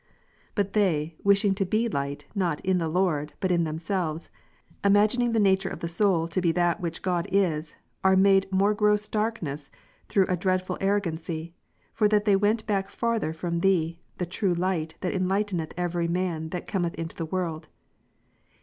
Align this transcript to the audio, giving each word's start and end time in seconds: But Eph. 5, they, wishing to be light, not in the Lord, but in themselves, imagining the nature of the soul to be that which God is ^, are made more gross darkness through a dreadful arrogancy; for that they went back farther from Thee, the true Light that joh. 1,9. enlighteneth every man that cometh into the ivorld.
But 0.55 0.65
Eph. 0.69 0.73
5, 0.73 0.73
they, 0.73 1.15
wishing 1.23 1.53
to 1.53 1.63
be 1.63 1.87
light, 1.87 2.25
not 2.33 2.59
in 2.65 2.79
the 2.79 2.87
Lord, 2.87 3.33
but 3.39 3.51
in 3.51 3.65
themselves, 3.65 4.31
imagining 4.83 5.31
the 5.31 5.39
nature 5.39 5.69
of 5.69 5.79
the 5.79 5.87
soul 5.87 6.27
to 6.29 6.41
be 6.41 6.51
that 6.53 6.81
which 6.81 7.03
God 7.03 7.27
is 7.31 7.73
^, 7.73 7.75
are 8.03 8.15
made 8.15 8.51
more 8.51 8.73
gross 8.73 9.07
darkness 9.07 9.69
through 10.09 10.25
a 10.25 10.35
dreadful 10.35 10.79
arrogancy; 10.81 11.53
for 11.93 12.07
that 12.07 12.25
they 12.25 12.35
went 12.35 12.65
back 12.65 12.89
farther 12.89 13.31
from 13.31 13.59
Thee, 13.59 13.99
the 14.17 14.25
true 14.25 14.55
Light 14.55 14.95
that 15.01 15.13
joh. 15.13 15.19
1,9. 15.19 15.27
enlighteneth 15.27 15.73
every 15.77 16.07
man 16.07 16.49
that 16.49 16.65
cometh 16.65 16.95
into 16.95 17.15
the 17.15 17.27
ivorld. 17.27 17.65